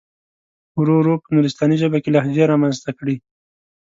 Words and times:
ورو 0.77 0.93
ورو 0.99 1.13
په 1.23 1.27
نورستاني 1.35 1.75
ژبه 1.81 1.97
کې 2.03 2.13
لهجې 2.15 2.43
را 2.49 2.55
منځته 2.61 2.91
کړي. 2.99 3.15